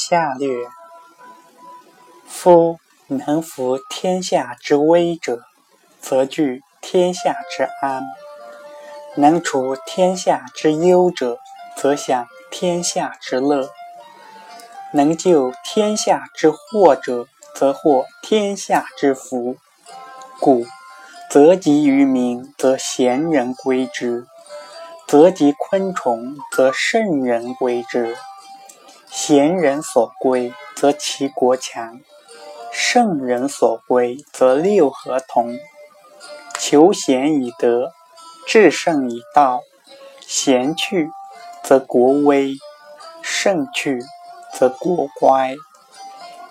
[0.00, 0.68] 下略。
[2.24, 5.40] 夫能服天下之危者，
[6.00, 8.04] 则居天下之安；
[9.16, 11.40] 能除天下之忧者，
[11.76, 13.70] 则享天下之乐；
[14.92, 19.56] 能救天下之祸者，则获天下之福。
[20.38, 20.64] 故
[21.28, 24.26] 泽及于民，则贤人归之；
[25.08, 28.16] 泽及昆虫，则圣人归之。
[29.20, 31.98] 贤人所归，则其国强；
[32.70, 35.58] 圣人所归，则六合同。
[36.56, 37.90] 求贤以德，
[38.46, 39.62] 治圣以道。
[40.20, 41.10] 贤去，
[41.64, 42.58] 则国危；
[43.20, 44.00] 圣去，
[44.56, 45.56] 则国乖。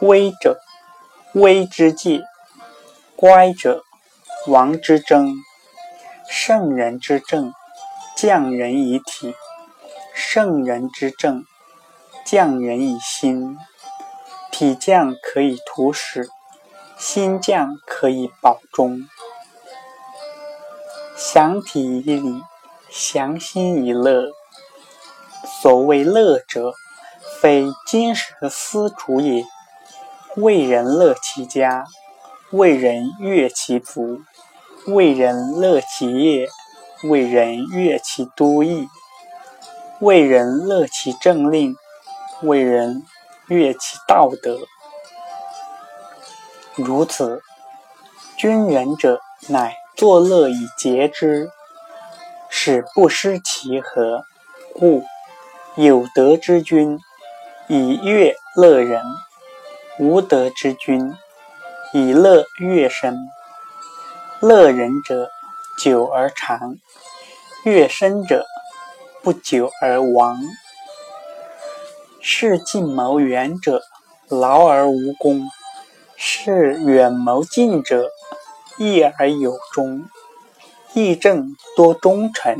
[0.00, 0.58] 危者，
[1.34, 2.22] 危之戒；
[3.14, 3.82] 乖者，
[4.46, 5.34] 王之争。
[6.30, 7.52] 圣人之政，
[8.16, 9.34] 匠人以体；
[10.14, 11.44] 圣人之政，
[12.24, 13.58] 匠人以心，
[14.50, 16.30] 体匠可以图始，
[16.96, 19.06] 心匠可以保中。
[21.18, 22.42] 详体以理，
[22.88, 24.32] 详心以乐。
[25.60, 26.72] 所谓乐者，
[27.42, 29.44] 非金石丝竹也，
[30.36, 31.84] 为人乐其家，
[32.52, 34.22] 为人悦其族，
[34.86, 36.48] 为人乐其业，
[37.02, 38.88] 为人悦其都邑，
[40.00, 41.76] 为人乐其政令。
[42.42, 43.02] 为人
[43.48, 44.58] 悦其道德，
[46.74, 47.42] 如此，
[48.36, 51.50] 君仁者，乃作乐以节之，
[52.48, 54.24] 使不失其和。
[54.74, 55.04] 故
[55.76, 56.98] 有德之君，
[57.68, 59.00] 以乐乐人；
[60.00, 61.14] 无德之君，
[61.92, 63.16] 以乐乐身。
[64.40, 65.30] 乐人者，
[65.78, 66.76] 久而长；
[67.64, 68.44] 乐身者，
[69.22, 70.36] 不久而亡。
[72.26, 73.82] 是近谋远者，
[74.28, 75.42] 劳而无功；
[76.16, 78.08] 是远谋近者，
[78.78, 80.06] 义而有终。
[80.94, 82.56] 义正多忠臣，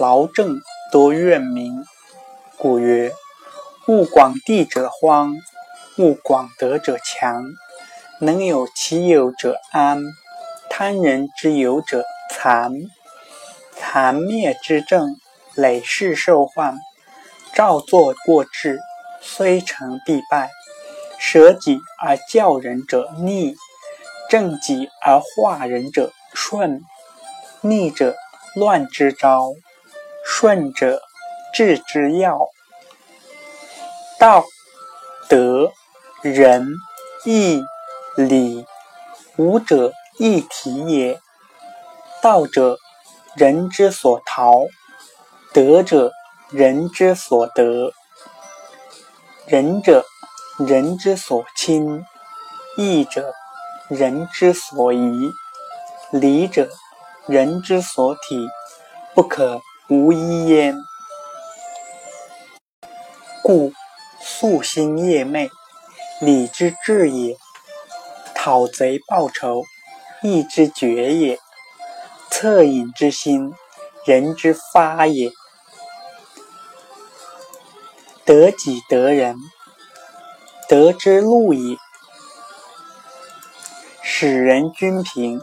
[0.00, 1.84] 劳政多怨民。
[2.58, 3.12] 故曰：
[3.86, 5.36] 物广地者荒，
[5.96, 7.44] 物广德者强。
[8.18, 10.02] 能有其有者安，
[10.68, 12.72] 贪人之有者残。
[13.76, 15.14] 残灭之政，
[15.54, 16.76] 累世受患。
[17.54, 18.80] 照作过治，
[19.20, 20.48] 虽成必败；
[21.18, 23.54] 舍己而教人者逆，
[24.30, 26.82] 正己而化人者顺。
[27.60, 28.16] 逆者
[28.56, 29.50] 乱之招，
[30.24, 31.00] 顺者
[31.54, 32.48] 治之要。
[34.18, 34.44] 道、
[35.28, 35.70] 德、
[36.22, 36.66] 仁、
[37.24, 37.62] 义、
[38.16, 38.66] 礼，
[39.36, 41.20] 五者一体也。
[42.20, 42.78] 道者，
[43.36, 44.66] 人之所逃；
[45.52, 46.12] 德者，
[46.52, 47.94] 人之所得，
[49.46, 50.04] 仁者
[50.58, 52.04] 人之所亲，
[52.76, 53.32] 义者
[53.88, 55.32] 人之所宜，
[56.10, 56.68] 礼者
[57.26, 58.46] 人之所体，
[59.14, 60.76] 不可无一焉。
[63.42, 63.72] 故
[64.22, 65.48] 夙兴夜寐，
[66.20, 67.34] 礼之至也；
[68.34, 69.62] 讨贼报仇，
[70.22, 71.38] 义之决也；
[72.30, 73.54] 恻隐之心，
[74.04, 75.30] 人之发也。
[78.24, 79.36] 得己得人，
[80.68, 81.76] 得之路也；
[84.02, 85.40] 使人均平，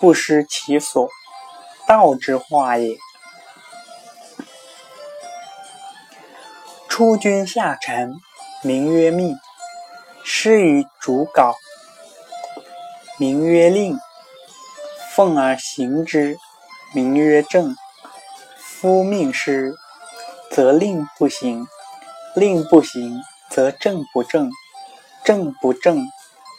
[0.00, 1.08] 不失其所，
[1.86, 2.96] 道之化也。
[6.88, 8.14] 出君下臣，
[8.62, 9.34] 名曰命；
[10.24, 11.54] 施于主稿，
[13.18, 13.98] 名曰令。
[15.14, 16.38] 奉而行之，
[16.94, 17.76] 名曰正。
[18.56, 19.74] 夫命失，
[20.50, 21.66] 则令不行。
[22.34, 24.48] 令不行，则政不正；
[25.24, 26.06] 政不正，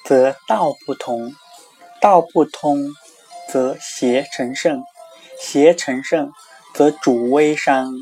[0.05, 1.31] 则道不通；
[2.01, 2.77] 道不通，
[3.47, 4.81] 则邪成圣；
[5.39, 6.31] 邪成圣，
[6.73, 7.93] 则主威伤。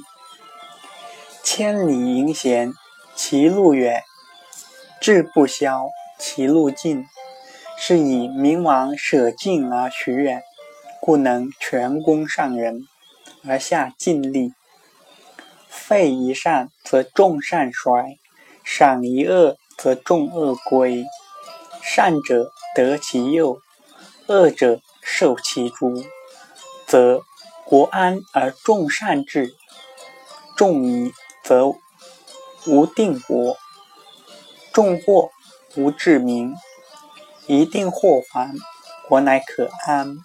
[1.43, 2.73] 千里迎贤，
[3.15, 4.01] 其路远；
[4.99, 7.05] 志不消，其路近。
[7.79, 10.41] 是以明王舍近而取远，
[10.99, 12.87] 故能全功上人，
[13.47, 14.51] 而下尽力。
[15.77, 18.17] 废一善，则众善衰；
[18.63, 21.05] 赏一恶，则众恶归。
[21.81, 23.61] 善者得其佑，
[24.27, 26.03] 恶者受其诛，
[26.85, 27.21] 则
[27.63, 29.45] 国安而众善治；
[30.57, 31.13] 众疑
[31.43, 31.73] 则
[32.65, 33.55] 无定国，
[34.73, 35.29] 众祸
[35.75, 36.53] 无治民。
[37.45, 38.53] 一定祸还，
[39.07, 40.17] 国乃可安。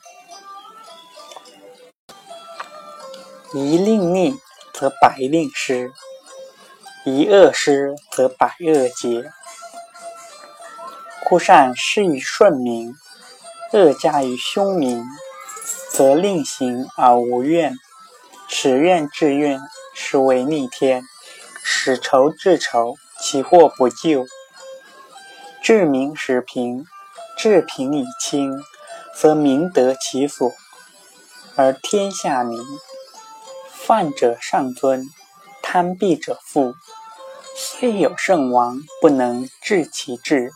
[3.55, 4.35] 一令逆。
[4.83, 5.93] 则百令失，
[7.05, 9.31] 一恶施则百恶结。
[11.25, 12.93] 故善施于顺民，
[13.73, 15.05] 恶加于凶民，
[15.93, 17.77] 则令行而无怨，
[18.49, 19.61] 使怨至怨，
[19.95, 21.03] 是为逆天；
[21.63, 24.27] 使仇至仇，其祸不救。
[25.63, 26.85] 治民使平，
[27.39, 28.61] 治平以清，
[29.15, 30.51] 则民得其所，
[31.55, 32.61] 而天下民。
[33.95, 35.07] 犯者上尊，
[35.63, 36.73] 贪鄙者富。
[37.55, 40.51] 虽有圣王，不能治其志。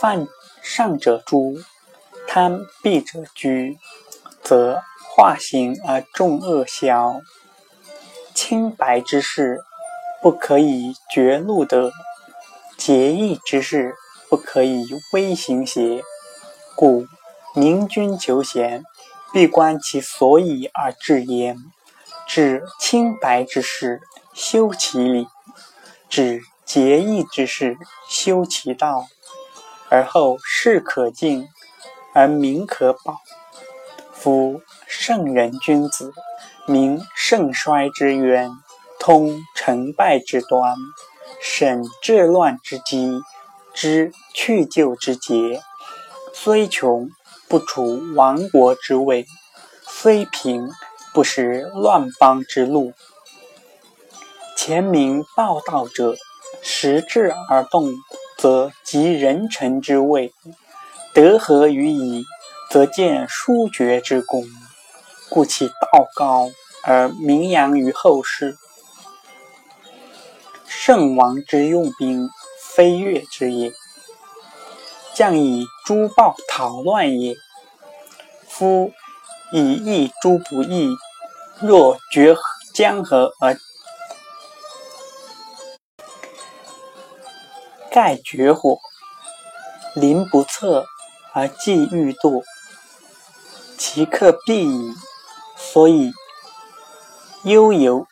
[0.00, 0.26] 犯
[0.60, 1.62] 上者诛，
[2.26, 3.78] 贪鄙者居，
[4.42, 4.82] 则
[5.14, 7.20] 化形而众恶消。
[8.34, 9.62] 清白之事，
[10.20, 11.92] 不可以绝路得；
[12.76, 13.94] 节义之事，
[14.28, 16.02] 不可以微行邪。
[16.74, 17.06] 故
[17.54, 18.82] 明君求贤，
[19.32, 21.56] 必观其所以而治焉。
[22.34, 24.00] 治清白之事，
[24.34, 25.28] 修其理；
[26.08, 27.78] 治节义之事，
[28.08, 29.06] 修其道。
[29.88, 31.46] 而后事可敬，
[32.12, 33.20] 而民可保。
[34.12, 36.12] 夫圣人君子，
[36.66, 38.50] 明盛衰之渊，
[38.98, 40.74] 通成败之端，
[41.40, 43.22] 审治乱之机，
[43.72, 45.62] 知去旧之节。
[46.32, 47.08] 虽穷，
[47.46, 49.24] 不处亡国之位；
[49.86, 50.68] 虽贫，
[51.14, 52.92] 不食乱邦之禄。
[54.56, 56.16] 前明报道者，
[56.60, 57.94] 识志而动，
[58.36, 60.32] 则及人臣之位；
[61.14, 62.24] 德合于矣，
[62.68, 64.44] 则见殊绝之功。
[65.30, 66.50] 故其道高
[66.82, 68.56] 而名扬于后世。
[70.66, 72.28] 圣王之用兵，
[72.60, 73.70] 非悦之也；
[75.14, 77.36] 将以诛暴讨乱也。
[78.48, 78.90] 夫
[79.52, 80.90] 以义诛不义。
[81.60, 82.36] 若绝
[82.74, 83.56] 江河而
[87.90, 88.78] 盖绝火，
[89.94, 90.84] 临不测
[91.32, 92.42] 而计欲堕，
[93.78, 94.94] 其克必矣。
[95.56, 96.12] 所以
[97.44, 98.06] 悠游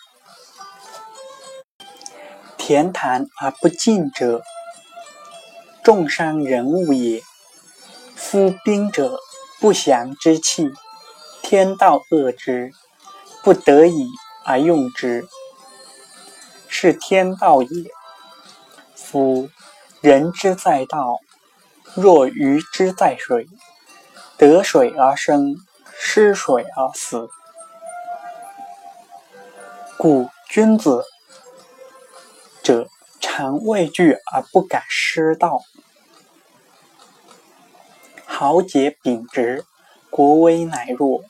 [2.56, 4.43] 田坛而不进者，
[5.85, 7.23] 重伤人物也。
[8.17, 9.19] 夫兵者，
[9.61, 10.71] 不祥之器，
[11.43, 12.73] 天道恶之。
[13.43, 14.09] 不得已
[14.44, 15.27] 而用之，
[16.69, 17.91] 是天道也。
[18.94, 19.49] 夫
[20.00, 21.19] 人之在道，
[21.94, 23.49] 若鱼之在水，
[24.37, 25.56] 得水而生，
[25.93, 27.29] 失水而死。
[29.97, 31.05] 故君子
[32.62, 32.89] 者，
[33.21, 35.62] 常畏惧而不敢失道。
[38.25, 39.65] 豪杰秉直，
[40.11, 41.25] 国威乃弱。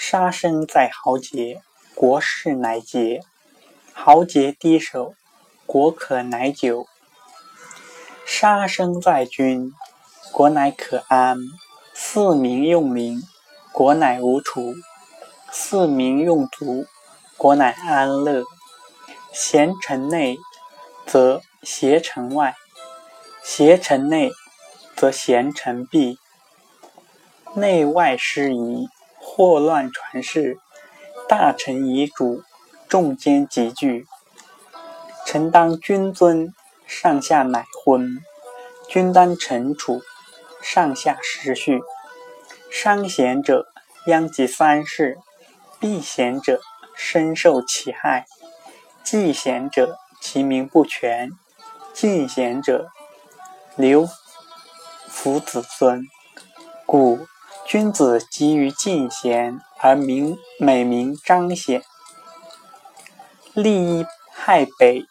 [0.00, 1.60] 杀生在豪杰，
[1.92, 3.20] 国事乃杰；
[3.92, 5.14] 豪杰低首，
[5.66, 6.86] 国可乃久。
[8.24, 9.72] 杀生在君，
[10.32, 11.36] 国乃可安；
[11.92, 13.20] 四民用民，
[13.72, 14.72] 国乃无除；
[15.50, 16.86] 四民用足，
[17.36, 18.44] 国乃安乐。
[19.32, 20.38] 贤臣内，
[21.06, 22.52] 则邪臣外；
[23.42, 24.30] 邪臣内，
[24.94, 26.20] 则贤臣避。
[27.56, 28.88] 内外失仪。
[29.38, 30.58] 祸乱传世，
[31.28, 32.42] 大臣遗主，
[32.88, 34.04] 众奸集聚。
[35.24, 36.52] 臣当君尊，
[36.88, 38.18] 上下乃昏；
[38.88, 40.02] 君当臣处，
[40.60, 41.80] 上下失序。
[42.68, 43.68] 伤贤者，
[44.06, 45.14] 殃及三世；
[45.78, 46.60] 避贤者，
[46.96, 48.24] 深受其害；
[49.04, 51.28] 忌贤者，其名不全；
[51.94, 52.88] 敬贤者，
[53.76, 54.04] 留
[55.06, 56.02] 福子孙。
[56.84, 57.28] 故。
[57.68, 61.82] 君子急于进贤，而名美名彰显；
[63.52, 65.04] 利益害北，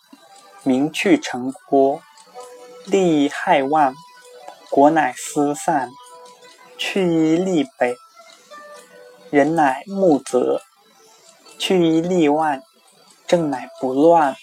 [0.63, 2.01] 名去成郭；
[2.87, 3.93] 利益害万，
[4.71, 5.89] 国乃思散；
[6.79, 7.95] 去一利北，
[9.29, 10.59] 人乃木泽；
[11.59, 12.63] 去一利万，
[13.27, 14.35] 政乃不乱。